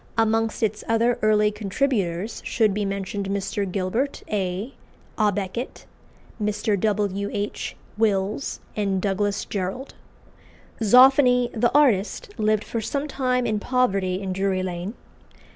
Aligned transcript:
Amongst 0.17 0.63
its 0.63 0.83
other 0.87 1.19
early 1.21 1.51
contributors 1.51 2.41
should 2.43 2.73
be 2.73 2.85
mentioned 2.85 3.29
Mr. 3.29 3.71
Gilbert 3.71 4.23
A. 4.31 4.73
à 5.19 5.31
Beckett, 5.31 5.85
Mr. 6.41 6.75
W. 6.79 7.29
H. 7.31 7.75
Wills, 7.99 8.61
and 8.75 8.99
Douglas 8.99 9.45
Jerrold. 9.45 9.93
Zoffany, 10.81 11.51
the 11.53 11.71
artist, 11.77 12.33
lived 12.39 12.63
for 12.63 12.81
some 12.81 13.07
time 13.07 13.45
in 13.45 13.59
poverty 13.59 14.19
in 14.19 14.33
Drury 14.33 14.63
Lane. 14.63 14.95